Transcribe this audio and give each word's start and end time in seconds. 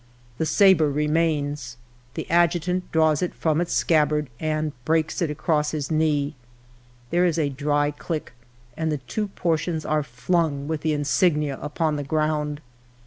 "The 0.39 0.47
sabre 0.47 0.89
remains: 0.89 1.77
the 2.15 2.27
adjutant 2.31 2.91
draws 2.91 3.21
it 3.21 3.35
from 3.35 3.61
its 3.61 3.71
scabbard 3.73 4.31
and 4.39 4.71
breaks 4.83 5.21
it 5.21 5.29
across 5.29 5.69
his 5.73 5.91
knee. 5.91 6.33
There 7.11 7.23
is 7.23 7.37
a 7.37 7.49
dry 7.49 7.91
click, 7.91 8.33
and 8.75 8.91
the 8.91 8.97
two 8.97 9.27
portions 9.27 9.85
are 9.85 10.01
flung 10.01 10.67
with 10.67 10.81
the 10.81 10.93
insignia 10.93 11.59
upon 11.61 11.97
the 11.97 12.03
ground. 12.03 12.61